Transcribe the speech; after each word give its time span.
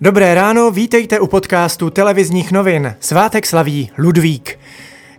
Dobré 0.00 0.34
ráno, 0.34 0.70
vítejte 0.70 1.20
u 1.20 1.26
podcastu 1.26 1.90
televizních 1.90 2.52
novin. 2.52 2.94
Svátek 3.00 3.46
slaví 3.46 3.90
Ludvík. 3.98 4.58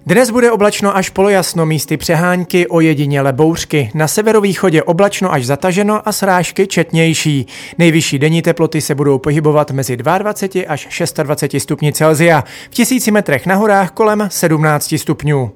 Dnes 0.06 0.30
bude 0.30 0.52
oblačno 0.52 0.98
až 0.98 1.10
polojasno, 1.10 1.66
místy 1.66 1.98
přehánky, 1.98 2.68
ojediněle 2.68 3.34
bouřky. 3.34 3.92
Na 3.94 4.08
severovýchodě 4.08 4.84
oblačno 4.84 5.34
až 5.34 5.46
zataženo 5.46 6.08
a 6.08 6.12
srážky 6.12 6.68
četnější. 6.68 7.48
Nejvyšší 7.78 8.20
denní 8.20 8.42
teploty 8.42 8.82
se 8.82 8.96
budou 8.96 9.18
pohybovat 9.18 9.72
mezi 9.72 9.98
22 9.98 10.74
až 10.74 11.04
26 11.24 11.64
stupni 11.64 11.94
Celzia. 11.94 12.44
V 12.70 12.74
tisíci 12.74 13.12
metrech 13.12 13.46
na 13.46 13.56
horách 13.56 13.92
kolem 13.92 14.28
17 14.32 14.96
stupňů. 14.98 15.52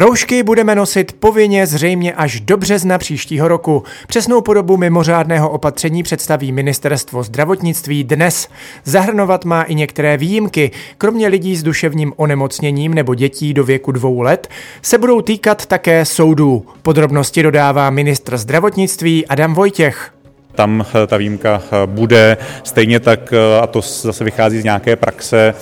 Roušky 0.00 0.42
budeme 0.42 0.74
nosit 0.74 1.12
povinně 1.12 1.66
zřejmě 1.66 2.12
až 2.12 2.40
do 2.40 2.56
března 2.56 2.98
příštího 2.98 3.48
roku. 3.48 3.82
Přesnou 4.06 4.40
podobu 4.40 4.76
mimořádného 4.76 5.50
opatření 5.50 6.02
představí 6.02 6.52
ministerstvo 6.52 7.22
zdravotnictví 7.22 8.04
dnes. 8.04 8.48
Zahrnovat 8.84 9.44
má 9.44 9.62
i 9.62 9.74
některé 9.74 10.16
výjimky. 10.16 10.70
Kromě 10.98 11.28
lidí 11.28 11.56
s 11.56 11.62
duševním 11.62 12.12
onemocněním 12.16 12.94
nebo 12.94 13.14
dětí 13.14 13.54
do 13.54 13.64
věku 13.64 13.92
dvou 13.92 14.20
let 14.20 14.48
se 14.82 14.98
budou 14.98 15.20
týkat 15.20 15.66
také 15.66 16.04
soudů. 16.04 16.66
Podrobnosti 16.82 17.42
dodává 17.42 17.90
ministr 17.90 18.36
zdravotnictví 18.36 19.26
Adam 19.26 19.54
Vojtěch 19.54 20.12
tam 20.54 20.86
eh, 20.94 21.06
ta 21.06 21.16
výjimka 21.16 21.62
eh, 21.64 21.86
bude. 21.86 22.36
Stejně 22.62 23.00
tak, 23.00 23.32
eh, 23.32 23.60
a 23.60 23.66
to 23.66 23.80
zase 23.80 24.24
vychází 24.24 24.60
z 24.60 24.64
nějaké 24.64 24.96
praxe, 24.96 25.54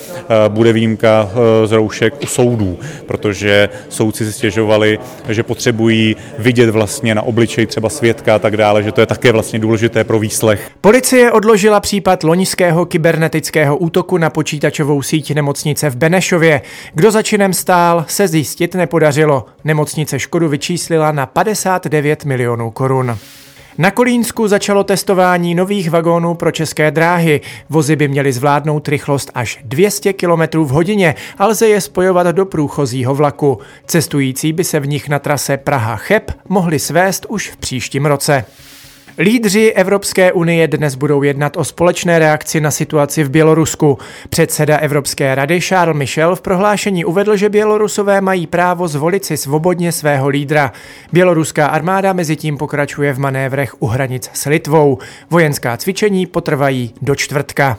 bude 0.48 0.72
výjimka 0.72 1.30
z 1.64 1.72
roušek 1.72 2.14
u 2.22 2.26
soudů, 2.26 2.78
protože 3.06 3.68
soudci 3.88 4.24
si 4.24 4.32
stěžovali, 4.32 4.98
že 5.28 5.42
potřebují 5.42 6.16
vidět 6.38 6.70
vlastně 6.70 7.14
na 7.14 7.22
obličej 7.22 7.66
třeba 7.66 7.88
svědka 7.88 8.34
a 8.34 8.38
tak 8.38 8.56
dále, 8.56 8.82
že 8.82 8.92
to 8.92 9.00
je 9.00 9.06
také 9.06 9.32
vlastně 9.32 9.58
důležité 9.58 10.04
pro 10.04 10.18
výslech. 10.18 10.70
Policie 10.80 11.32
odložila 11.32 11.80
případ 11.80 12.24
loňského 12.24 12.86
kybernetického 12.86 13.76
útoku 13.76 14.18
na 14.18 14.30
počítačovou 14.30 15.02
síť 15.02 15.34
nemocnice 15.34 15.90
v 15.90 15.96
Benešově. 15.96 16.62
Kdo 16.94 17.10
za 17.10 17.22
činem 17.22 17.52
stál, 17.52 18.04
se 18.08 18.28
zjistit 18.28 18.74
nepodařilo. 18.74 19.44
Nemocnice 19.64 20.18
škodu 20.18 20.48
vyčíslila 20.48 21.12
na 21.12 21.26
59 21.26 22.24
milionů 22.24 22.70
korun. 22.70 23.18
Na 23.80 23.90
Kolínsku 23.90 24.48
začalo 24.48 24.84
testování 24.84 25.54
nových 25.54 25.90
vagónů 25.90 26.34
pro 26.34 26.50
české 26.50 26.90
dráhy. 26.90 27.40
Vozy 27.68 27.96
by 27.96 28.08
měly 28.08 28.32
zvládnout 28.32 28.88
rychlost 28.88 29.30
až 29.34 29.58
200 29.64 30.12
km 30.12 30.58
v 30.58 30.68
hodině 30.68 31.14
a 31.38 31.46
lze 31.46 31.68
je 31.68 31.80
spojovat 31.80 32.26
do 32.26 32.46
průchozího 32.46 33.14
vlaku. 33.14 33.58
Cestující 33.86 34.52
by 34.52 34.64
se 34.64 34.80
v 34.80 34.86
nich 34.86 35.08
na 35.08 35.18
trase 35.18 35.56
Praha-Cheb 35.56 36.32
mohli 36.48 36.78
svést 36.78 37.26
už 37.28 37.50
v 37.50 37.56
příštím 37.56 38.06
roce. 38.06 38.44
Lídři 39.20 39.72
Evropské 39.72 40.32
unie 40.32 40.68
dnes 40.68 40.94
budou 40.94 41.22
jednat 41.22 41.56
o 41.56 41.64
společné 41.64 42.18
reakci 42.18 42.60
na 42.60 42.70
situaci 42.70 43.24
v 43.24 43.30
Bělorusku. 43.30 43.98
Předseda 44.28 44.76
Evropské 44.76 45.34
rady 45.34 45.60
Charles 45.60 45.96
Michel 45.96 46.36
v 46.36 46.40
prohlášení 46.40 47.04
uvedl, 47.04 47.36
že 47.36 47.48
Bělorusové 47.48 48.20
mají 48.20 48.46
právo 48.46 48.88
zvolit 48.88 49.24
si 49.24 49.36
svobodně 49.36 49.92
svého 49.92 50.28
lídra. 50.28 50.72
Běloruská 51.12 51.66
armáda 51.66 52.12
mezi 52.12 52.36
tím 52.36 52.58
pokračuje 52.58 53.12
v 53.12 53.18
manévrech 53.18 53.82
u 53.82 53.86
hranic 53.86 54.30
s 54.32 54.44
Litvou. 54.44 54.98
Vojenská 55.30 55.76
cvičení 55.76 56.26
potrvají 56.26 56.94
do 57.02 57.14
čtvrtka. 57.14 57.78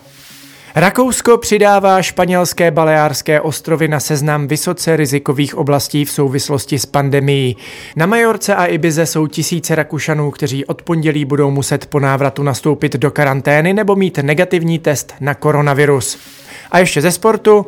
Rakousko 0.75 1.38
přidává 1.38 2.02
španělské 2.02 2.72
Baleárské 2.72 3.42
ostrovy 3.42 3.88
na 3.88 4.00
seznam 4.00 4.48
vysoce 4.48 4.95
rizikových 4.95 5.56
oblastí 5.56 6.06
v 6.06 6.12
souvislosti 6.12 6.80
s 6.80 6.86
pandemií. 6.86 7.58
Na 7.95 8.06
Majorce 8.06 8.56
a 8.56 8.66
Ibize 8.66 9.06
jsou 9.06 9.28
tisíce 9.28 9.75
Rakušanů, 9.75 10.31
kteří 10.31 10.66
od 10.66 10.81
pondělí 10.81 11.25
budou 11.25 11.52
muset 11.52 11.86
po 11.86 12.00
návratu 12.00 12.44
nastoupit 12.44 12.95
do 12.95 13.12
karantény 13.12 13.73
nebo 13.73 13.95
mít 13.95 14.17
negativní 14.17 14.80
test 14.80 15.14
na 15.20 15.34
koronavirus. 15.34 16.17
A 16.72 16.80
ještě 16.80 17.02
ze 17.02 17.12
sportu. 17.12 17.66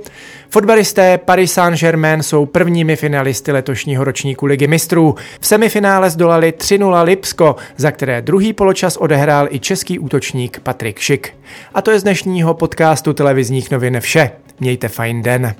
Fotbalisté 0.50 1.18
Paris 1.18 1.54
Saint-Germain 1.54 2.24
jsou 2.24 2.46
prvními 2.46 2.96
finalisty 2.96 3.52
letošního 3.52 4.04
ročníku 4.04 4.46
Ligy 4.46 4.68
mistrů. 4.68 5.16
V 5.40 5.48
semifinále 5.48 6.10
zdolali 6.10 6.54
3-0 6.58 7.04
Lipsko, 7.04 7.56
za 7.78 7.92
které 7.92 8.22
druhý 8.22 8.54
poločas 8.54 8.98
odehrál 8.98 9.48
i 9.52 9.60
český 9.60 10.00
útočník 10.00 10.60
Patrik 10.60 11.00
Šik. 11.00 11.34
A 11.74 11.82
to 11.82 11.92
je 11.92 12.00
z 12.00 12.04
dnešního 12.04 12.54
podcastu 12.54 13.14
televizních 13.14 13.72
novin 13.72 14.00
vše. 14.00 14.32
Mějte 14.60 14.88
fajn 14.88 15.22
den. 15.22 15.56